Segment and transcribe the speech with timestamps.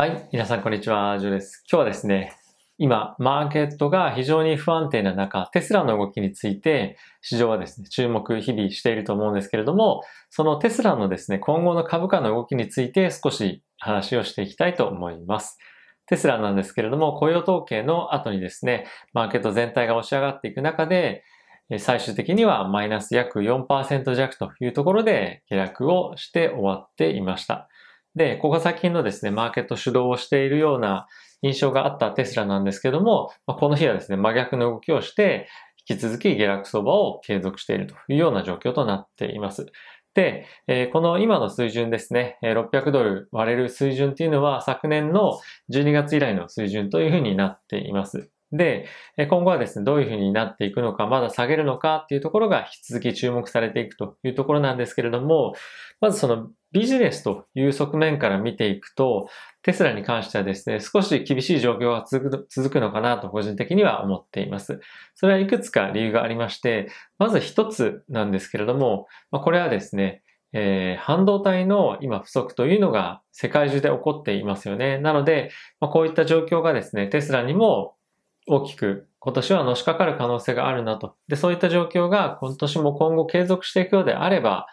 [0.00, 1.64] はい、皆さんこんにちは、ジョーです。
[1.68, 2.32] 今日はですね、
[2.78, 15.58] 今、マーケットが非常に不安定な中、テスラの動きについて、市場はですね、注目日々していると思うんですけれども、そのテスラのですね、今後の株価の動きについて少し話をしていきたいと思います。
[16.06, 21.24] テスラなんですけれども、雇用統計の後にですね、マーケット全体が押し上がっていく中で、
[21.78, 27.68] 最終的にはマイナス約4%弱というところで下落をして終わっていました。
[28.18, 31.06] で、ここが最近のですね、マーケット主導をしているような
[31.40, 35.48] 印象があったテスラなんですけども、この日はですね、真逆の動きをして、
[35.88, 39.66] 引き続き下落相場を継続しているというような状況となっています。
[40.14, 45.38] で、えこの今の水準ですね、600ドル割れる水準っていうのは昨年の
[45.72, 48.30] 12月以来の水準というふうになっています。
[48.50, 55.54] で、今後はですね、どういうふうになっていくのか、まだ下げるのかっていうところが引き続き注目されていくというところなんですけれども、
[56.00, 59.28] まずそのビジネスという側面から見ていくと、
[59.62, 64.80] テスラに関してはですね、少し厳しい状況が続くのかなと個人的には思っています。
[65.14, 74.98] それはいくつか理由がありまして、まず一つなんですけれども、これはですね、えー、半導体の今不足というのが世界中で起こっていますよね。
[74.98, 77.94] なので、まあ、こういった状況がですね、テスラにも
[78.46, 81.16] 大きく今年はのしかかる可能性があるなと。
[81.28, 84.66] で、そういった状況が今年も今後継続していくようであれば、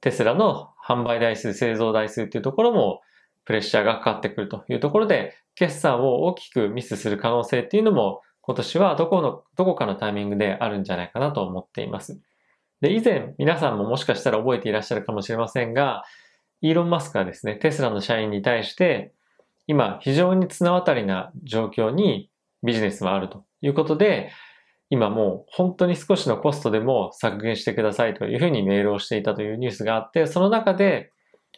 [0.00, 3.00] テスラの販売台数、製造台数っていうところも
[3.44, 12.20] プレッシャーがかかってくるというところで、決算を大きくミスする可能性っていうのも今年はどこの、どこかのタイミングであるんじゃないかなと思っています。
[12.80, 16.04] で、以前皆さんももしかしたら覚えていらっしゃるかもしれませんが、
[16.60, 19.12] イーロン・マスクはですね、テスラの社員に対して、
[19.66, 22.30] 今非常に綱渡りな状況に
[22.62, 24.30] ビジネスはあるということで、
[24.90, 31.12] 今もう本当に少しのコストでも削減してくださいというふうにメールをしていたというニュースがあって、その中で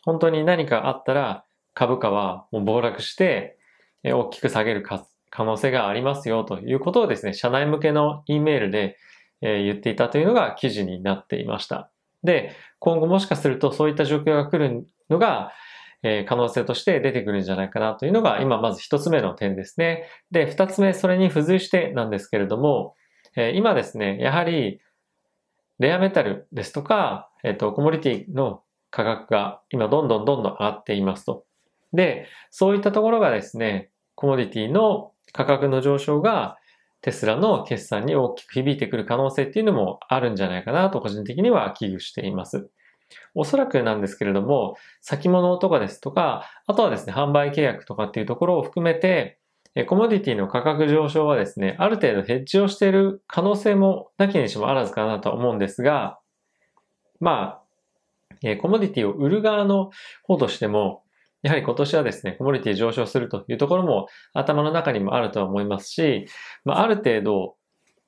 [0.04, 3.58] 本当に何かあったら株価はもう暴落して
[4.04, 5.04] 大きく下げる可
[5.44, 8.96] 能性がありますよということをですね、社内向けの E メールで
[9.40, 11.90] 言っていたというのが記事になっていました。
[12.22, 15.52] で、今後もしかするとそういった状況が来るのが
[16.26, 20.08] 可能性として出てくるんじゃないかなというのが今まず一つ目の点ですね。
[20.30, 22.94] で、二つ目、それに付随してなんですけれども、
[23.40, 24.80] え今ですね、やはり、
[25.78, 31.44] レアメタルですとか、えっ、と、コモディティの価格が今どんどんどんどん上がっていますと。
[31.92, 36.56] で、そういったところがですね、コモディティの価格の上昇が
[37.00, 42.68] テスラの決算に大きく響いてくる可能性っていうのもあるんじゃないかなと個人的には危惧しています。
[43.34, 49.37] おそらくなんですけれども、先物とかですとか、あとはですね、販売契約とかっていうところを含めて、
[49.84, 56.18] コモディティの価格上昇はですね、ある程度ヘッジをしている可能性もなきにしもあらずかなと思うんですが、
[57.20, 59.90] まあ、コモディティを売る側の
[60.24, 61.02] 方としても、
[61.42, 66.26] やはり今年はですね、コモディティ上昇するというところも頭の中にもあるとは思いますし、
[66.64, 67.54] まあ、ある程度、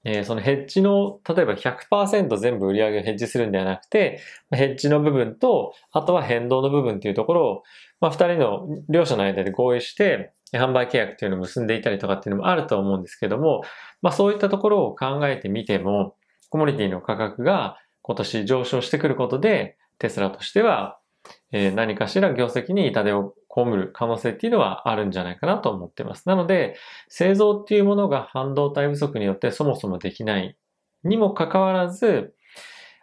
[0.05, 4.21] えー、そのヘッジの、例えば100%全部売り上げをヘッジするんではなくて、
[4.51, 7.63] ヘッジの部分と、あとは変動の部分っていうところを、
[8.01, 13.63] まあ、二人の両者の間で合意して、販売契約っていうのを結んでいたりとかっていうのもあると思うんですけども、
[14.03, 16.17] まあそういったところを考えてみても、
[16.49, 20.99] コモディティの価格が今年上昇してくることで、テスラとしては、
[21.53, 26.29] え何かしら業績に痛手を被る可能性っていうのはあるんじゃないかなと思っています。
[26.29, 26.77] なので、
[27.09, 30.57] 製造っていうものが半導体不足によってそもそもできない
[31.05, 32.35] にもかかわらず、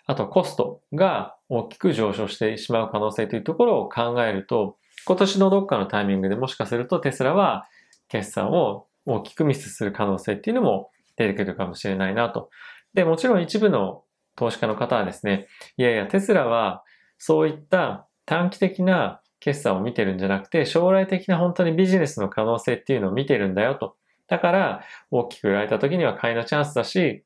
[0.05, 7.65] あとコストが大きく上昇してしまう可能性というところを考えると、今年のどっかのタイミングでもしかするとテスラは
[8.09, 12.49] 決算を大きくミスする可能性っていうのも出てくるかもしれないなと。
[12.93, 14.03] で、もちろん一部の
[14.35, 15.47] 投資家の方はですね、
[15.77, 16.83] いやいや、テスラは
[17.17, 23.95] そういった短期的な決算を見てるんじゃなくて、将来的な本当にビジネスの可能性っていうのを見てるんだよと。
[24.27, 27.23] だから、大きく売られた時には買いのチャンスだし、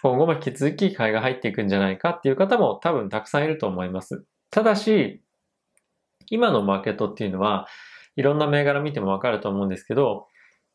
[0.00, 4.24] 今後も引き続き買いが入っていくんじゃないかっていう方も多分たくさんいると思います。
[4.50, 5.20] ただし、
[6.30, 7.66] 今のマーケットっていうのは、
[8.16, 10.26] いろんな銘柄見てもわかると思うんですけど、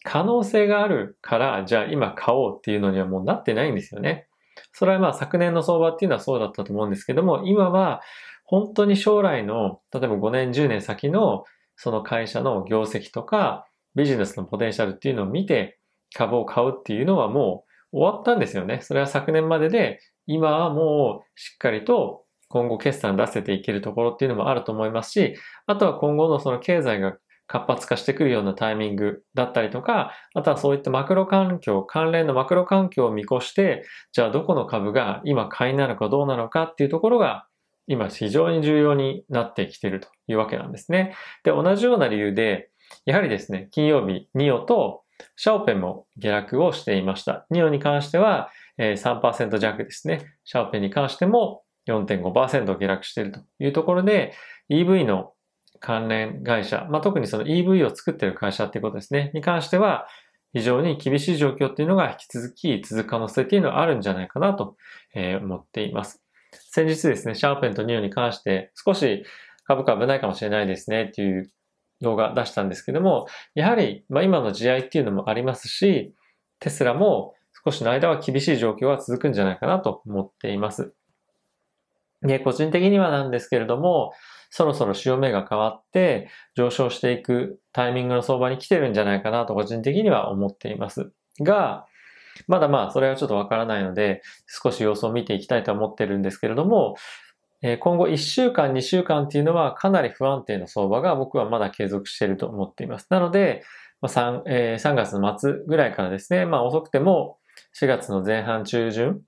[0.03, 4.27] 可能性があるから、じゃあ今買おうっていうのにはもうなってないんですよね。
[4.71, 8.01] それはまあ昨年の相場っていうのはそうだったと思うんですけども、今は
[8.45, 11.45] 本当に将来の、例えば5年、10年先の
[11.75, 15.79] その会社の業績とかビジネスのポテンシャルっていうのを見て
[16.13, 18.79] 株を買うっていうのはもう終わったんですよね。
[18.81, 22.22] それは昨年までで、今はもうしっかりと
[22.53, 25.35] 今後決算出せていけるところっていうのもあると思いますし、
[25.65, 27.17] あとは今後のその経済が
[27.47, 37.47] 活発化してくるようなタイミングだったりとか、あとはそういったマクロ環境、関連のマクロ環境を見越して、じゃあどこの株が今買いなのかどうなのかっていうところが、
[37.87, 41.15] 今非常に重要になってきているというわけなんですね。
[41.43, 42.69] で、同じような理由で、
[43.05, 45.01] やはりですね、金曜日、ニオと
[45.35, 47.47] シャオペンも下落をしていました。
[47.49, 50.21] ニオに関しては3%弱ですね。
[50.43, 54.33] シャオペンに関しても4.5%下落しているというところで、
[54.69, 55.33] EV の
[55.79, 60.07] 関連会社、まあ、特にその EV を作っている会社っていうことですね、に関しては、
[60.53, 64.77] 非常に厳しい状況っていうのが引き続き続く可能性っていうのはあるんじゃないかなと
[65.15, 66.21] 思っています。
[66.51, 69.25] 先日ですね、シャーペンとニオに関して少し
[69.65, 71.51] 株価危ないかもしれないですねっていう
[72.01, 76.13] 動画出したんですけども、やはり、ま、今の地合いっていうのもありますし、
[76.59, 77.33] テスラも
[77.65, 80.93] 少しの間は厳しい状況が続くんじゃないかなと思っています。
[82.23, 84.13] で、個人的にはなんですけれども、
[84.49, 91.11] そろそろ潮目が変わって上昇していくタイミングの相場に来てるんじゃないかなと個人的には思っています。
[91.39, 91.87] が、
[92.47, 96.95] まだまあそれはちょっとわからないので少し様子を見ていきたいと思ってるんですけれども、
[97.79, 103.07] 今後1週間、2週間っていうのはかなり不安定な相場が僕はまだ継続していると思っています。
[103.09, 103.63] なので、
[104.03, 107.37] 3, 3月の末ぐらいからですね、まあ遅くても
[107.79, 109.21] 4月の前半中旬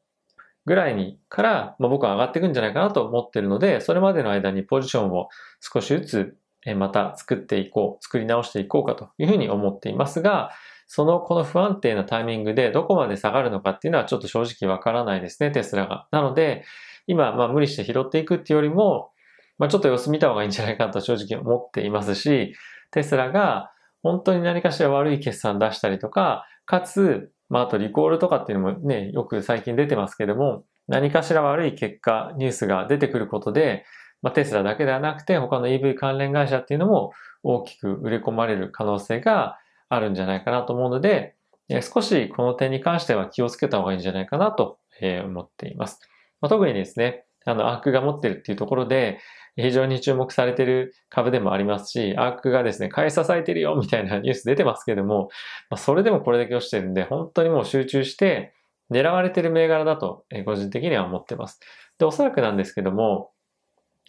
[0.65, 5.29] ぐらいにから、まあ、僕は上がっていくんじゃないかなと思ってるので、それまでの間にポジションを
[5.59, 6.37] 少しずつ
[6.73, 10.51] また作っていこう、作り直していこうかというふうに思っていますが、
[10.87, 16.07] そのこの不安定なタイミングでどこまで下がるのかっていうのはちょっと正直わからないですね、テスラが。
[16.11, 16.63] なので、
[17.07, 19.11] 今、まあ無理して拾っていくっていうよりも、
[19.57, 22.55] まあちょっと様子見た方がいいんじゃないかと正直思っていますし、
[22.91, 23.71] テスラが
[24.01, 33.85] 本当に何かしら悪い決算出したりとか、かつ、まああとリコールとかっていうのもね、よく最近出てますけども、何かしら悪い結果、ニュースが出てくることで、
[34.21, 37.11] まあ、テスラだけではなくて他の EV 関連会社っていうのも
[37.43, 39.59] 大きく売り込まれる可能性が
[39.89, 41.35] あるんじゃないかなと思うので、
[41.81, 45.99] 少しこの点に関しては気をつけた方がいいんじゃないかなと思っています。
[46.41, 49.19] まあ、特にですね、あの、アークが持ってるっていうところで、
[49.55, 55.29] 非常に注目されている株でもありますし、アークがですね、買い支えてるよみたいな ニュース出てますけども、
[55.69, 58.53] まあ、それでもこれだけ落ちてるんで、本当にもう集中して
[58.91, 61.59] 狙われてる銘柄だと、え個人的には思ってます。
[61.97, 63.31] で、おそらくなんですけども、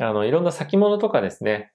[0.00, 1.72] あの、いろんな先物とかですね、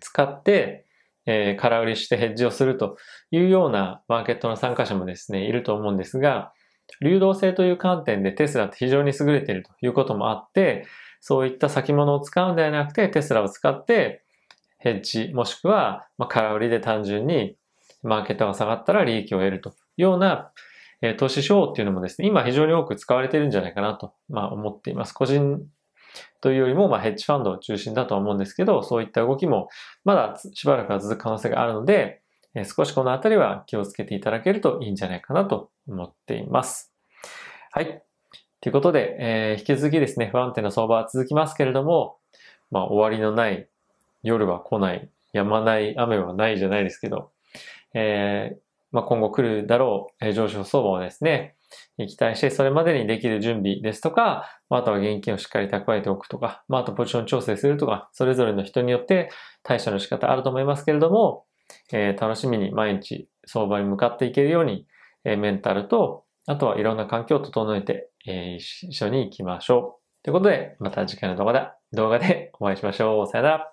[0.00, 0.86] 使って、
[1.26, 2.96] えー、空売りしてヘッジをすると
[3.30, 6.52] いうようなマーケットの参加者もですね、いると思うんですが、
[7.02, 10.86] 流動性という観点でテスラって非常に優れているということもあって、
[11.20, 14.22] そういった先物を使うんではなくて、テスラを使って
[14.78, 17.56] ヘッジもしくは、まあ、空売りで単純に
[18.02, 20.52] マーケットが下がったら利益を得るというような、
[21.02, 25.12] えー、投資手法っていうのもですね、今非常に多く使われているんじゃないかなと、まあ、思っています。
[25.12, 25.60] 個人
[26.40, 29.68] というよりも、まあ、ヘッジファンドを中心だとは思うんですけど、そういった動きも
[30.04, 32.22] まだしばらくは続く可能性があるので、
[32.54, 36.92] えー、少しこのあたりは気をつけていただけるといいんじゃないかなと思っています。
[37.72, 38.05] はい。
[38.60, 42.16] ということで、えー、引き続きですね、不安定な相場は続きますけれども、
[42.70, 43.68] まあ、終わりのない、
[44.22, 47.30] 夜は来ない、止まない雨はないじゃないですけど、
[47.94, 48.58] えー、
[48.92, 51.54] まあ、今後来るだろう、えー、上昇相場をですね、
[51.98, 59.30] 期待して、それまでにできる準備ですとか、まあ、あとは現金をしっかり蓄えておくとか、まあ、あとポジション調整するとか、それぞれの人によって
[59.62, 61.44] 対処の仕方あると思いますけれども、
[61.92, 64.86] えー、楽しみに毎日相場に向かっていけるように、
[65.24, 70.24] えー、メンタルとあとはいろんな環境を整えて、えー、一緒に行きましょう。
[70.24, 73.26] ということで、また次回の動画で、動画でお会いしましょう。
[73.28, 73.72] さよなら。